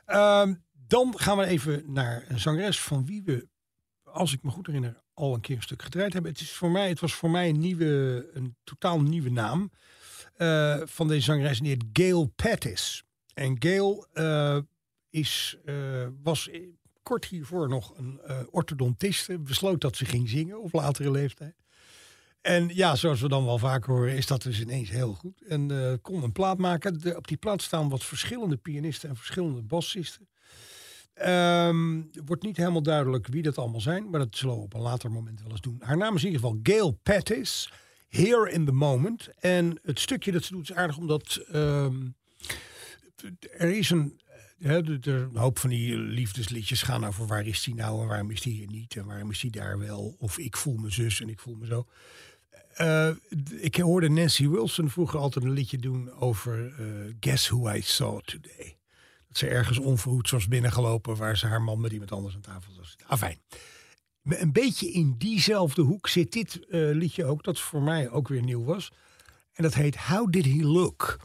Uh, 0.06 0.48
dan 0.72 1.18
gaan 1.18 1.36
we 1.36 1.46
even 1.46 1.92
naar 1.92 2.24
een 2.28 2.40
zangeres 2.40 2.80
van 2.80 3.06
wie 3.06 3.22
we, 3.24 3.48
als 4.02 4.32
ik 4.32 4.42
me 4.42 4.50
goed 4.50 4.66
herinner, 4.66 5.02
al 5.14 5.34
een 5.34 5.40
keer 5.40 5.56
een 5.56 5.62
stuk 5.62 5.82
gedraaid 5.82 6.12
hebben. 6.12 6.30
Het, 6.30 6.40
is 6.40 6.52
voor 6.52 6.70
mij, 6.70 6.88
het 6.88 7.00
was 7.00 7.14
voor 7.14 7.30
mij 7.30 7.48
een, 7.48 7.58
nieuwe, 7.58 8.30
een 8.32 8.56
totaal 8.64 9.00
nieuwe 9.00 9.30
naam 9.30 9.70
uh, 10.36 10.80
van 10.84 11.08
deze 11.08 11.24
zangeres, 11.24 11.58
die 11.58 11.68
heet 11.68 11.84
Gail 11.92 12.32
Pettis. 12.36 13.02
En 13.34 13.56
Gail 13.58 14.06
is, 15.10 15.56
was 16.22 16.48
kort 17.06 17.24
hiervoor 17.24 17.68
nog 17.68 17.92
een 17.96 18.20
uh, 18.28 18.38
orthodontiste 18.50 19.38
besloot 19.38 19.80
dat 19.80 19.96
ze 19.96 20.04
ging 20.04 20.28
zingen 20.28 20.62
op 20.62 20.72
latere 20.72 21.10
leeftijd. 21.10 21.54
En 22.40 22.70
ja, 22.74 22.96
zoals 22.96 23.20
we 23.20 23.28
dan 23.28 23.44
wel 23.44 23.58
vaak 23.58 23.84
horen, 23.84 24.16
is 24.16 24.26
dat 24.26 24.42
dus 24.42 24.60
ineens 24.60 24.90
heel 24.90 25.12
goed. 25.12 25.42
En 25.48 25.72
uh, 25.72 25.92
kon 26.02 26.22
een 26.22 26.32
plaat 26.32 26.58
maken. 26.58 27.16
Op 27.16 27.28
die 27.28 27.36
plaat 27.36 27.62
staan 27.62 27.88
wat 27.88 28.04
verschillende 28.04 28.56
pianisten 28.56 29.08
en 29.08 29.16
verschillende 29.16 29.62
bassisten. 29.62 30.28
Um, 31.26 32.10
wordt 32.24 32.42
niet 32.42 32.56
helemaal 32.56 32.82
duidelijk 32.82 33.26
wie 33.26 33.42
dat 33.42 33.58
allemaal 33.58 33.80
zijn, 33.80 34.10
maar 34.10 34.20
dat 34.20 34.36
zullen 34.36 34.56
we 34.56 34.62
op 34.62 34.74
een 34.74 34.80
later 34.80 35.10
moment 35.10 35.42
wel 35.42 35.50
eens 35.50 35.60
doen. 35.60 35.76
Haar 35.80 35.96
naam 35.96 36.14
is 36.14 36.24
in 36.24 36.30
ieder 36.30 36.42
geval 36.42 36.60
Gail 36.62 36.98
Pettis, 37.02 37.72
Here 38.08 38.50
in 38.50 38.64
the 38.64 38.72
Moment. 38.72 39.28
En 39.38 39.78
het 39.82 40.00
stukje 40.00 40.32
dat 40.32 40.44
ze 40.44 40.52
doet 40.52 40.70
is 40.70 40.76
aardig 40.76 40.96
omdat 40.96 41.46
um, 41.52 42.14
er 43.50 43.70
is 43.70 43.90
een 43.90 44.20
de, 44.58 44.98
een 45.10 45.36
hoop 45.36 45.58
van 45.58 45.70
die 45.70 45.96
liefdesliedjes 45.96 46.82
gaan 46.82 47.04
over 47.04 47.26
waar 47.26 47.46
is 47.46 47.62
die 47.62 47.74
nou 47.74 48.02
en 48.02 48.08
waarom 48.08 48.30
is 48.30 48.40
die 48.40 48.54
hier 48.54 48.70
niet 48.70 48.96
en 48.96 49.04
waarom 49.04 49.30
is 49.30 49.40
die 49.40 49.50
daar 49.50 49.78
wel. 49.78 50.16
Of 50.18 50.38
ik 50.38 50.56
voel 50.56 50.76
me 50.76 50.90
zus 50.90 51.20
en 51.20 51.28
ik 51.28 51.40
voel 51.40 51.54
me 51.54 51.66
zo. 51.66 51.86
Uh, 52.80 53.10
ik 53.60 53.76
hoorde 53.76 54.08
Nancy 54.08 54.48
Wilson 54.48 54.90
vroeger 54.90 55.18
altijd 55.18 55.44
een 55.44 55.50
liedje 55.50 55.78
doen 55.78 56.12
over 56.12 56.80
uh, 56.80 57.14
Guess 57.20 57.48
Who 57.48 57.72
I 57.72 57.82
Saw 57.82 58.20
Today. 58.20 58.76
Dat 59.28 59.38
ze 59.38 59.46
ergens 59.48 59.78
onverhoeds 59.78 60.30
was 60.30 60.48
binnengelopen 60.48 61.16
waar 61.16 61.36
ze 61.36 61.46
haar 61.46 61.62
man 61.62 61.80
met 61.80 61.92
iemand 61.92 62.12
anders 62.12 62.34
aan 62.34 62.40
tafel 62.40 62.72
was. 62.76 62.96
Afijn. 63.06 63.38
Een 64.22 64.52
beetje 64.52 64.92
in 64.92 65.14
diezelfde 65.18 65.82
hoek 65.82 66.08
zit 66.08 66.32
dit 66.32 66.60
uh, 66.68 66.94
liedje 66.94 67.24
ook, 67.24 67.44
dat 67.44 67.60
voor 67.60 67.82
mij 67.82 68.10
ook 68.10 68.28
weer 68.28 68.42
nieuw 68.42 68.64
was. 68.64 68.92
En 69.52 69.62
dat 69.62 69.74
heet 69.74 69.96
How 69.96 70.32
Did 70.32 70.44
He 70.44 70.62
Look? 70.62 71.18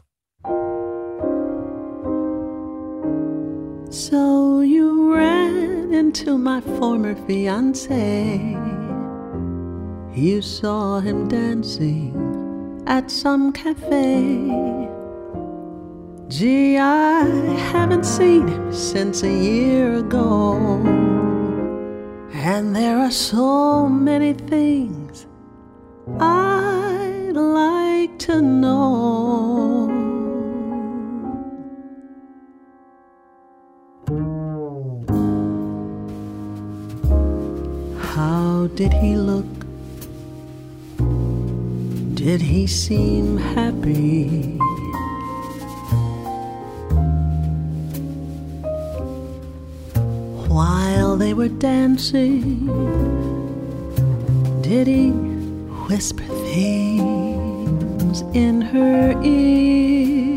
So 3.92 4.60
you 4.60 5.14
ran 5.14 5.92
into 5.92 6.38
my 6.38 6.62
former 6.62 7.14
fiance. 7.26 8.56
You 10.14 10.40
saw 10.40 11.00
him 11.00 11.28
dancing 11.28 12.82
at 12.86 13.10
some 13.10 13.52
cafe. 13.52 14.48
Gee, 16.28 16.78
I 16.78 17.26
haven't 17.70 18.06
seen 18.06 18.48
him 18.48 18.72
since 18.72 19.24
a 19.24 19.30
year 19.30 19.98
ago. 19.98 20.56
And 22.32 22.74
there 22.74 22.96
are 22.96 23.10
so 23.10 23.90
many 23.90 24.32
things 24.32 25.26
I'd 26.18 27.32
like 27.34 28.18
to 28.20 28.40
know. 28.40 29.71
Did 38.74 38.92
he 38.92 39.16
look? 39.16 39.46
Did 42.14 42.40
he 42.40 42.66
seem 42.66 43.36
happy? 43.36 44.58
While 50.48 51.16
they 51.16 51.34
were 51.34 51.48
dancing, 51.48 52.66
did 54.62 54.86
he 54.86 55.10
whisper 55.88 56.24
things 56.54 58.22
in 58.32 58.62
her 58.62 59.20
ear? 59.22 60.31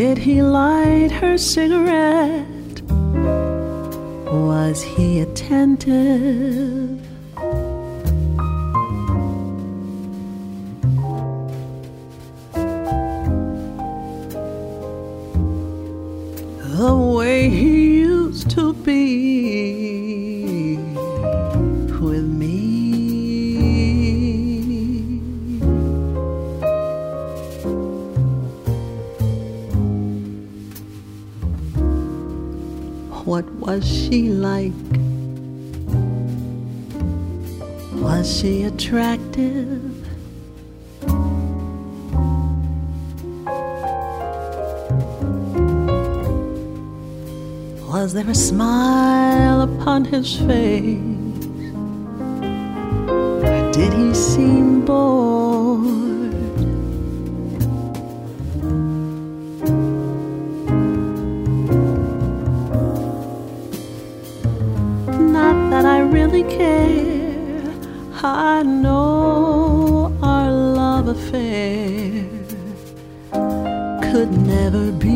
Did 0.00 0.16
he 0.16 0.40
light 0.40 1.10
her 1.10 1.36
cigarette? 1.36 2.80
Was 4.32 4.80
he 4.80 5.20
attentive? 5.20 7.09
She 34.10 34.28
like? 34.28 34.72
Was 38.02 38.40
she 38.40 38.64
attractive? 38.64 39.94
Was 47.86 48.12
there 48.14 48.28
a 48.28 48.34
smile 48.34 49.60
upon 49.60 50.04
his 50.06 50.36
face? 50.38 51.29
Care. 66.44 67.30
I 68.22 68.62
know 68.62 70.16
our 70.22 70.50
love 70.50 71.08
affair 71.08 72.24
could 74.10 74.30
never 74.46 74.92
be. 74.92 75.10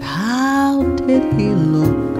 How 0.00 0.82
did 1.06 1.24
he 1.34 1.50
look? 1.50 2.16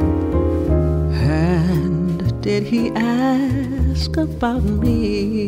And 1.23 2.43
did 2.43 2.65
he 2.65 2.91
ask 2.91 4.17
about 4.17 4.63
me? 4.63 5.48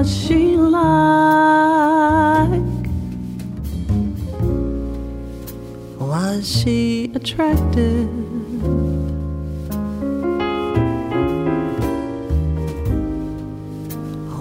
Was 0.00 0.24
she 0.24 0.56
like? 0.56 0.88
Was 5.98 6.48
she 6.48 7.12
attractive? 7.14 8.08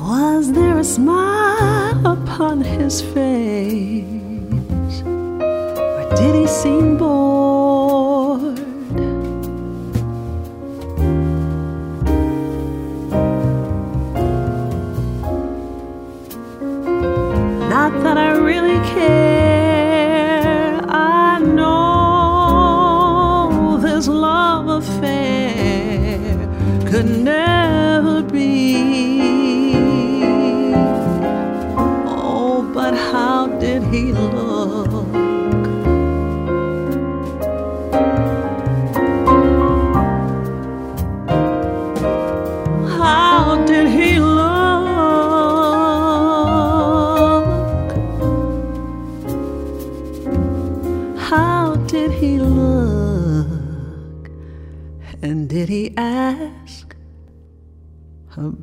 Was 0.02 0.54
there 0.54 0.78
a 0.78 0.84
smile 0.86 2.08
upon 2.08 2.62
his 2.62 3.02
face? 3.02 4.06
Or 5.04 6.10
did 6.16 6.36
he 6.36 6.48
seem 6.48 6.98
bored? 6.98 7.29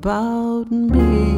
About 0.07 0.71
me? 0.71 1.35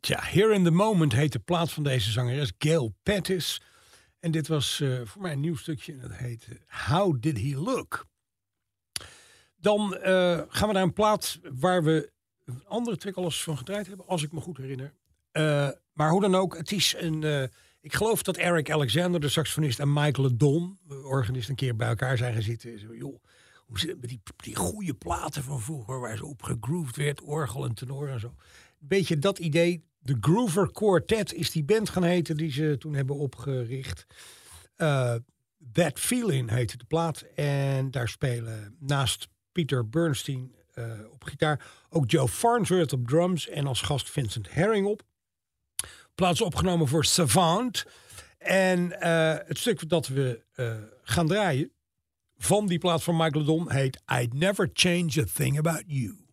Tja, 0.00 0.20
Here 0.22 0.54
in 0.54 0.64
the 0.64 0.70
Moment 0.70 1.12
heet 1.12 1.32
de 1.32 1.38
plaat 1.38 1.72
van 1.72 1.82
deze 1.82 2.10
zangeres 2.10 2.52
Gail 2.58 2.94
Pettis. 3.02 3.62
En 4.20 4.30
dit 4.30 4.48
was 4.48 4.80
eh, 4.80 5.00
voor 5.04 5.22
mij 5.22 5.32
een 5.32 5.40
nieuw 5.40 5.56
stukje 5.56 5.92
en 5.92 6.00
dat 6.00 6.12
heet 6.12 6.48
eh, 6.48 6.88
How 6.88 7.20
Did 7.20 7.38
He 7.38 7.56
Look? 7.56 8.06
Dan 9.56 9.96
eh, 9.96 10.42
gaan 10.48 10.68
we 10.68 10.74
naar 10.74 10.82
een 10.82 10.92
plaat 10.92 11.38
waar 11.42 11.82
we 11.84 12.16
een 12.48 12.66
andere 12.66 12.96
track 12.96 13.14
al 13.14 13.24
eens 13.24 13.42
van 13.42 13.58
gedraaid 13.58 13.86
hebben, 13.86 14.06
als 14.06 14.22
ik 14.22 14.32
me 14.32 14.40
goed 14.40 14.56
herinner. 14.56 14.92
Eh, 15.30 15.68
maar 15.92 16.10
hoe 16.10 16.20
dan 16.20 16.34
ook, 16.34 16.56
het 16.56 16.72
is 16.72 16.94
een. 16.98 17.22
eh, 17.22 17.42
ik 17.80 17.94
geloof 17.94 18.22
dat 18.22 18.36
Eric 18.36 18.70
Alexander, 18.70 19.20
de 19.20 19.28
saxofonist, 19.28 19.78
en 19.78 19.92
Michael 19.92 20.36
Don, 20.36 20.78
organist, 20.88 21.48
een 21.48 21.54
keer 21.54 21.76
bij 21.76 21.88
elkaar 21.88 22.16
zijn 22.16 22.32
gaan 22.32 22.42
zitten. 22.42 22.78
Zo, 22.78 22.94
joh, 22.94 23.22
hoe 23.66 23.78
zit 23.78 24.00
met 24.00 24.08
die, 24.10 24.20
die 24.36 24.56
goede 24.56 24.94
platen 24.94 25.42
van 25.42 25.60
vroeger, 25.60 26.00
waar 26.00 26.16
zo 26.16 26.24
op 26.24 26.42
gegrooved 26.42 26.96
werd, 26.96 27.20
orgel 27.20 27.64
en 27.64 27.74
tenor 27.74 28.08
en 28.08 28.20
zo. 28.20 28.34
Beetje 28.78 29.18
dat 29.18 29.38
idee. 29.38 29.84
De 29.98 30.16
Groover 30.20 30.72
Quartet 30.72 31.32
is 31.32 31.50
die 31.50 31.64
band 31.64 31.90
gaan 31.90 32.02
heten 32.02 32.36
die 32.36 32.52
ze 32.52 32.76
toen 32.78 32.94
hebben 32.94 33.16
opgericht. 33.16 34.06
Eh, 34.76 35.14
That 35.72 36.00
Feeling 36.00 36.50
heette 36.50 36.76
de 36.76 36.84
plaat. 36.84 37.20
En 37.34 37.90
daar 37.90 38.08
spelen 38.08 38.76
naast 38.78 39.28
Peter 39.52 39.88
Bernstein 39.88 40.54
eh, 40.78 41.12
op 41.12 41.24
gitaar 41.24 41.66
ook 41.90 42.10
Joe 42.10 42.28
Farnsworth 42.28 42.92
op 42.92 43.08
drums 43.08 43.48
en 43.48 43.66
als 43.66 43.80
gast 43.80 44.10
Vincent 44.10 44.52
Herring 44.52 44.86
op. 44.86 45.02
Plaats 46.14 46.40
opgenomen 46.40 46.88
voor 46.88 47.04
Savant. 47.04 47.86
En 48.38 49.00
eh, 49.00 49.36
het 49.46 49.58
stuk 49.58 49.88
dat 49.88 50.06
we 50.06 50.44
eh, 50.54 50.74
gaan 51.02 51.26
draaien 51.26 51.70
van 52.36 52.66
die 52.66 52.78
plaat 52.78 53.02
van 53.02 53.16
Michael 53.16 53.44
Don 53.44 53.72
heet 53.72 54.02
I'd 54.20 54.34
Never 54.34 54.70
Change 54.72 55.20
a 55.20 55.24
Thing 55.34 55.58
About 55.58 55.82
You. 55.86 56.27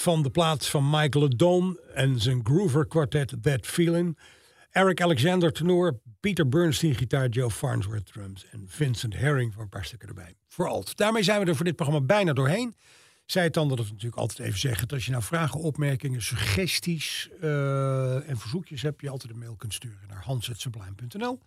Van 0.00 0.22
de 0.22 0.30
plaats 0.30 0.70
van 0.70 0.90
Michael 0.90 1.24
Adon 1.24 1.78
en 1.94 2.20
zijn 2.20 2.40
Groover 2.44 2.86
Quartet 2.86 3.34
That 3.42 3.66
Feeling. 3.66 4.18
Eric 4.70 5.02
Alexander 5.02 5.52
tenor, 5.52 6.00
Peter 6.20 6.48
Bernstein 6.48 6.94
gitaar, 6.94 7.28
Joe 7.28 7.50
Farnsworth 7.50 8.06
drums 8.06 8.46
en 8.50 8.64
Vincent 8.66 9.14
Herring 9.14 9.52
voor 9.52 9.62
een 9.62 9.68
paar 9.68 9.84
stukken 9.84 10.08
erbij. 10.08 10.34
Voor 10.46 10.68
alt. 10.68 10.96
Daarmee 10.96 11.22
zijn 11.22 11.40
we 11.40 11.46
er 11.46 11.56
voor 11.56 11.64
dit 11.64 11.76
programma 11.76 12.06
bijna 12.06 12.32
doorheen. 12.32 12.74
Zij 13.26 13.42
het 13.42 13.54
dan 13.54 13.68
dat 13.68 13.78
ik 13.78 13.90
natuurlijk 13.90 14.16
altijd 14.16 14.38
even 14.38 14.58
zeggen. 14.58 14.88
Dat 14.88 14.92
als 14.92 15.04
je 15.04 15.10
nou 15.10 15.22
vragen, 15.22 15.60
opmerkingen, 15.60 16.22
suggesties 16.22 17.28
eh, 17.40 18.28
en 18.28 18.38
verzoekjes 18.38 18.82
hebt, 18.82 19.00
je 19.00 19.10
altijd 19.10 19.32
een 19.32 19.38
mail 19.38 19.56
kunt 19.56 19.74
sturen 19.74 20.08
naar 20.08 20.22
hans.sublime.nl. 20.22 21.40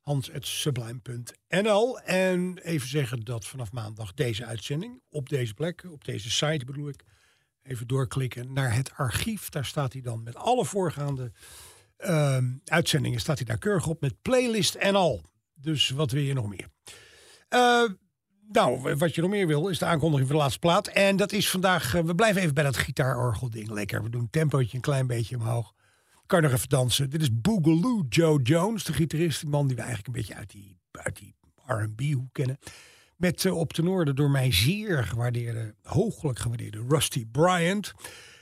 Hans.sublime.nl. 0.00 2.00
En 2.00 2.58
even 2.58 2.88
zeggen 2.88 3.20
dat 3.20 3.44
vanaf 3.44 3.72
maandag 3.72 4.14
deze 4.14 4.44
uitzending 4.44 5.00
op 5.10 5.28
deze 5.28 5.54
plek, 5.54 5.84
op 5.90 6.04
deze 6.04 6.30
site 6.30 6.64
bedoel 6.64 6.88
ik, 6.88 7.04
even 7.66 7.86
doorklikken 7.86 8.52
naar 8.52 8.74
het 8.74 8.92
archief. 8.96 9.48
Daar 9.48 9.64
staat 9.64 9.92
hij 9.92 10.02
dan 10.02 10.22
met 10.22 10.36
alle 10.36 10.64
voorgaande 10.64 11.32
ehm, 11.96 12.44
uitzendingen, 12.64 13.20
staat 13.20 13.36
hij 13.36 13.46
daar 13.46 13.58
keurig 13.58 13.86
op 13.86 14.00
met 14.00 14.22
playlist 14.22 14.74
en 14.74 14.94
al. 14.94 15.22
Dus 15.54 15.88
wat 15.88 16.10
wil 16.10 16.22
je 16.22 16.34
nog 16.34 16.48
meer? 16.48 16.68
Eh, 17.48 17.84
nou, 18.48 18.94
wat 18.96 19.14
je 19.14 19.20
nog 19.20 19.30
meer 19.30 19.46
wil, 19.46 19.68
is 19.68 19.78
de 19.78 19.84
aankondiging 19.84 20.26
van 20.26 20.36
de 20.36 20.42
laatste 20.42 20.60
plaat. 20.60 20.86
En 20.86 21.16
dat 21.16 21.32
is 21.32 21.50
vandaag, 21.50 21.94
eh, 21.94 22.02
we 22.02 22.14
blijven 22.14 22.42
even 22.42 22.54
bij 22.54 22.64
dat 22.64 22.76
gitaarorgel 22.76 23.50
ding. 23.50 23.70
Lekker, 23.70 24.02
we 24.02 24.10
doen 24.10 24.30
tempootje 24.30 24.76
een 24.76 24.82
klein 24.82 25.06
beetje 25.06 25.36
omhoog. 25.36 25.74
Kan 26.26 26.42
nog 26.42 26.52
even 26.52 26.68
dansen. 26.68 27.10
Dit 27.10 27.22
is 27.22 27.40
Boogaloo 27.40 28.04
Joe 28.08 28.42
Jones, 28.42 28.84
de 28.84 28.92
gitarist. 28.92 29.40
Die 29.40 29.50
man 29.50 29.66
die 29.66 29.76
we 29.76 29.82
eigenlijk 29.82 30.08
een 30.08 30.22
beetje 30.22 30.34
uit 30.34 30.50
die, 30.50 30.80
uit 30.90 31.16
die 31.16 31.34
R&B-hoek 31.66 32.32
kennen. 32.32 32.58
Met 33.16 33.44
uh, 33.44 33.56
op 33.56 33.72
noorden 33.82 34.16
door 34.16 34.30
mij 34.30 34.52
zeer 34.52 35.04
gewaardeerde, 35.04 35.74
hooglijk 35.82 36.38
gewaardeerde 36.38 36.84
Rusty 36.88 37.26
Bryant. 37.32 37.92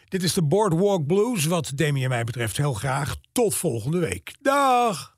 Dit 0.09 0.23
is 0.23 0.33
de 0.33 0.43
Boardwalk 0.43 1.07
Blues, 1.07 1.45
wat 1.45 1.73
Demi 1.75 2.03
en 2.03 2.09
mij 2.09 2.25
betreft 2.25 2.57
heel 2.57 2.75
graag. 2.75 3.17
Tot 3.33 3.55
volgende 3.55 3.99
week. 3.99 4.35
Dag! 4.41 5.17